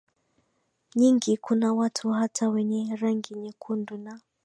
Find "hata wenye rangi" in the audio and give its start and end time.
2.11-3.33